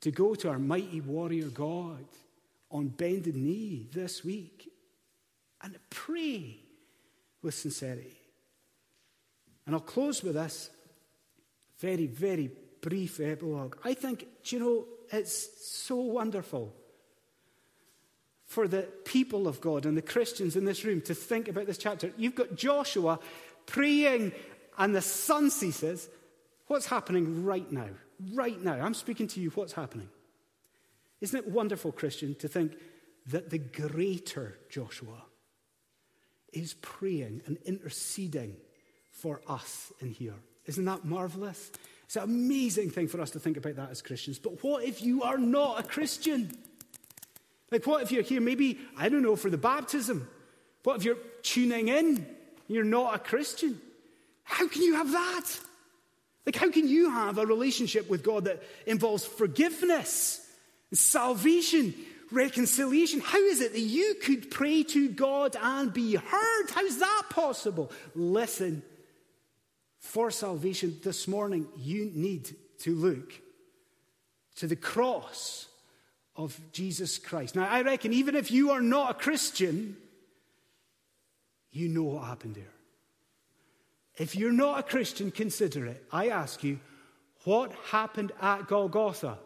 [0.00, 2.04] to go to our mighty warrior God
[2.70, 4.70] on bended knee this week
[5.60, 6.60] and pray
[7.42, 8.16] with sincerity.
[9.66, 10.70] And I'll close with this
[11.80, 12.48] very, very
[12.80, 13.76] brief epilogue.
[13.84, 16.72] I think, you know, it's so wonderful
[18.46, 21.78] for the people of God and the Christians in this room to think about this
[21.78, 22.12] chapter.
[22.16, 23.18] You've got Joshua
[23.66, 24.30] praying,
[24.78, 26.08] and the sun ceases,
[26.70, 27.88] What's happening right now?
[28.32, 28.74] Right now.
[28.74, 29.50] I'm speaking to you.
[29.50, 30.08] What's happening?
[31.20, 32.76] Isn't it wonderful, Christian, to think
[33.26, 35.24] that the greater Joshua
[36.52, 38.56] is praying and interceding
[39.10, 40.36] for us in here?
[40.66, 41.72] Isn't that marvelous?
[42.04, 44.38] It's an amazing thing for us to think about that as Christians.
[44.38, 46.56] But what if you are not a Christian?
[47.72, 50.28] Like, what if you're here, maybe, I don't know, for the baptism?
[50.84, 52.24] What if you're tuning in?
[52.68, 53.80] You're not a Christian.
[54.44, 55.50] How can you have that?
[56.50, 60.44] Like, how can you have a relationship with God that involves forgiveness,
[60.92, 61.94] salvation,
[62.32, 63.20] reconciliation?
[63.20, 66.70] How is it that you could pray to God and be heard?
[66.70, 67.92] How is that possible?
[68.16, 68.82] Listen,
[70.00, 73.32] for salvation this morning, you need to look
[74.56, 75.68] to the cross
[76.34, 77.54] of Jesus Christ.
[77.54, 79.96] Now, I reckon even if you are not a Christian,
[81.70, 82.79] you know what happened there.
[84.20, 86.04] If you're not a Christian, consider it.
[86.12, 86.78] I ask you,
[87.44, 89.38] what happened at Golgotha?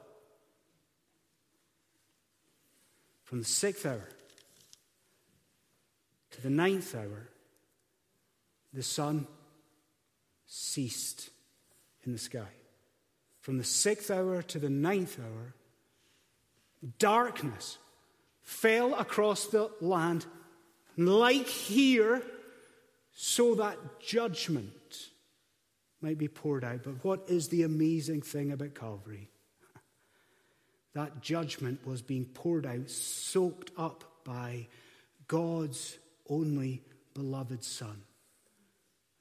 [3.23, 4.09] From the sixth hour
[6.33, 7.29] to the ninth hour,
[8.73, 9.29] the sun
[10.49, 11.31] ceased
[12.03, 12.51] in the sky.
[13.43, 15.55] From the sixth hour to the ninth hour,
[16.99, 17.79] darkness
[18.43, 20.27] fell across the land,
[20.97, 22.25] like here
[23.15, 25.11] so that judgment
[26.01, 26.83] might be poured out.
[26.83, 29.31] But what is the amazing thing about Calvary?
[30.95, 34.69] That judgment was being poured out, soaked up by
[35.27, 35.99] God's
[36.29, 36.83] only
[37.15, 38.03] beloved Son.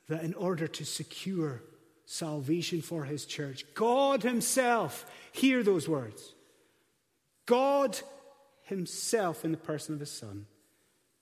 [0.08, 1.64] that in order to secure
[2.06, 6.36] salvation for his church, God himself, hear those words,
[7.48, 7.98] God
[8.64, 10.46] himself in the person of his son,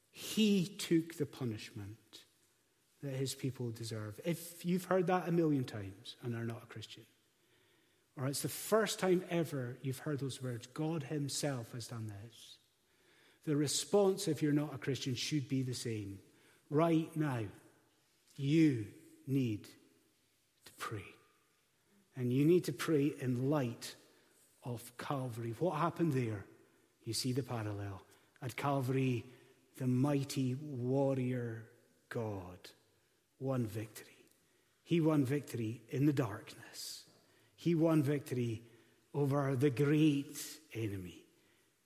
[0.10, 1.98] he took the punishment
[3.04, 4.20] that his people deserve.
[4.24, 7.04] If you've heard that a million times and are not a Christian,
[8.18, 12.58] or it's the first time ever you've heard those words, God himself has done this.
[13.46, 16.20] The response, if you're not a Christian, should be the same.
[16.70, 17.40] Right now,
[18.36, 18.86] you
[19.26, 19.64] need
[20.66, 21.04] to pray.
[22.16, 23.96] And you need to pray in light
[24.64, 25.56] of Calvary.
[25.58, 26.46] What happened there?
[27.04, 28.04] You see the parallel.
[28.44, 29.26] At Calvary,
[29.78, 31.64] the mighty warrior
[32.10, 32.70] God
[33.42, 34.06] won victory.
[34.84, 37.04] He won victory in the darkness.
[37.56, 38.62] He won victory
[39.14, 40.38] over the great
[40.74, 41.26] enemy.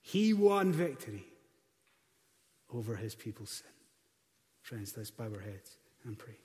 [0.02, 1.24] He won victory
[2.72, 3.72] over his people's sin.
[4.62, 6.36] Friends, let's bow our heads and pray.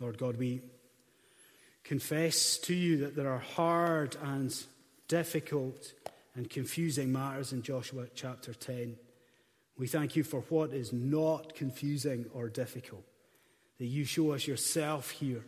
[0.00, 0.62] Lord God, we
[1.88, 4.54] confess to you that there are hard and
[5.08, 5.94] difficult
[6.34, 8.94] and confusing matters in Joshua chapter 10.
[9.78, 13.06] We thank you for what is not confusing or difficult,
[13.78, 15.42] that you show us yourself here,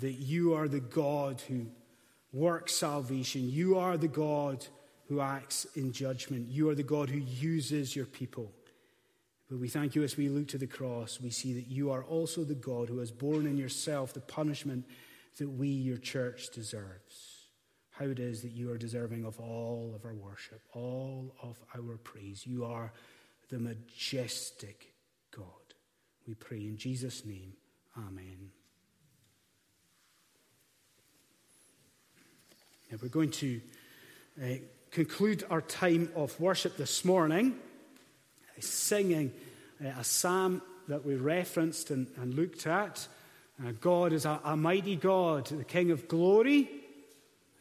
[0.00, 1.66] that you are the God who
[2.32, 4.66] works salvation, you are the God
[5.06, 8.50] who acts in judgment, you are the God who uses your people.
[9.48, 12.02] But we thank you as we look to the cross, we see that you are
[12.02, 14.86] also the God who has borne in yourself the punishment
[15.38, 17.46] that we, your church, deserves.
[17.90, 21.96] How it is that you are deserving of all of our worship, all of our
[21.98, 22.46] praise.
[22.46, 22.92] You are
[23.50, 24.94] the majestic
[25.36, 25.46] God.
[26.26, 27.52] We pray in Jesus' name.
[27.96, 28.50] Amen.
[32.90, 33.60] Now we're going to
[34.42, 34.46] uh,
[34.90, 37.56] conclude our time of worship this morning
[38.60, 39.32] singing
[39.84, 43.06] uh, a psalm that we referenced and, and looked at.
[43.64, 46.68] Uh, God is a, a, mighty God, the King of glory,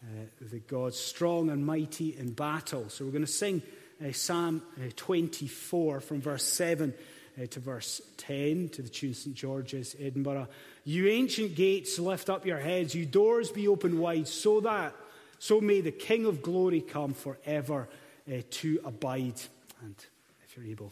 [0.03, 2.89] uh, the God strong and mighty in battle.
[2.89, 3.61] So we're going to sing
[4.03, 6.91] uh, Psalm uh, 24 from verse 7
[7.39, 9.35] uh, to verse 10 to the tune St.
[9.35, 10.47] George's, Edinburgh.
[10.85, 14.95] You ancient gates, lift up your heads, you doors be open wide, so that,
[15.37, 17.87] so may the King of glory come forever
[18.49, 19.39] to abide.
[19.83, 19.95] And
[20.43, 20.91] if you're able,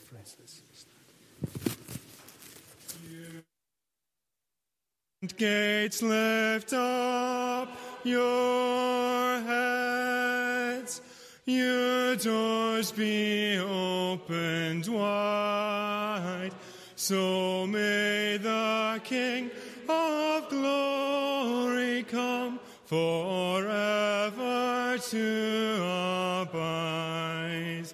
[5.20, 7.70] friends, Gates lift up
[8.04, 11.02] your heads,
[11.46, 16.52] your doors be opened wide,
[16.96, 19.52] so may the King
[19.90, 24.28] of glory come forever
[24.98, 25.76] to
[26.44, 27.86] abide.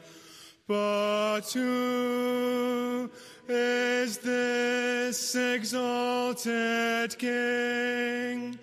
[0.67, 2.64] But is
[5.36, 8.58] exalted King?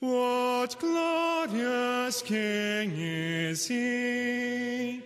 [0.00, 5.02] What glorious King is he?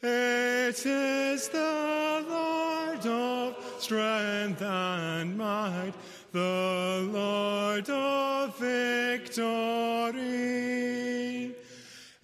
[0.00, 5.94] It is the Lord of strength and might,
[6.32, 10.18] the Lord of victory.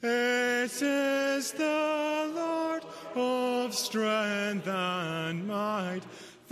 [0.03, 2.85] It is the Lord
[3.17, 6.03] of strength and might,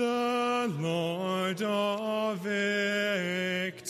[0.03, 3.83] the Lord of victory.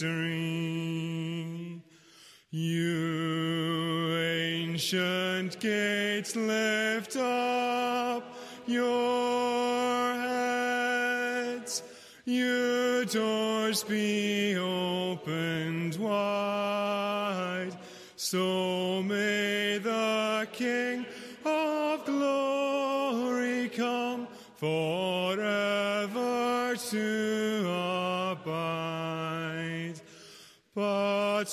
[2.50, 8.36] You ancient gates, lift up
[8.66, 11.82] your heads,
[12.26, 17.72] you doors be opened wide,
[18.16, 18.71] so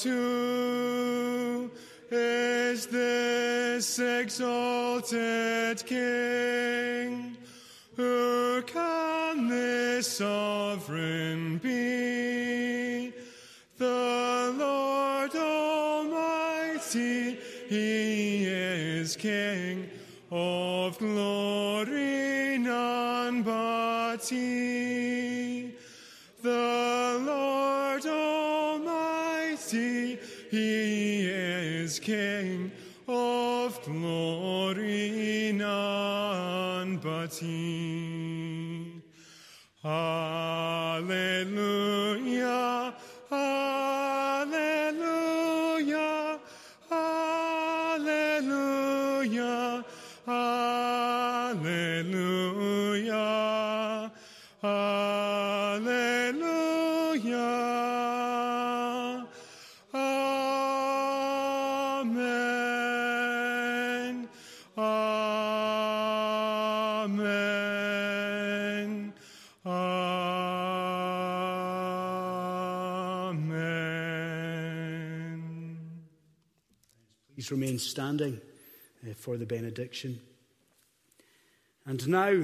[0.03, 1.69] Who
[2.09, 7.35] is this exalted King?
[7.97, 13.11] Who can this sovereign be?
[13.77, 17.37] The Lord Almighty,
[17.67, 19.89] He is King
[20.31, 25.08] of glory, none but He.
[37.29, 37.78] None
[79.07, 80.19] Uh, for the benediction.
[81.85, 82.43] And now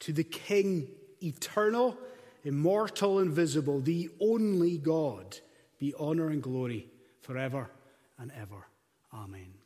[0.00, 0.88] to the King,
[1.20, 1.96] eternal,
[2.44, 5.38] immortal, invisible, the only God,
[5.78, 6.86] be honour and glory
[7.20, 7.68] forever
[8.18, 8.68] and ever.
[9.12, 9.61] Amen.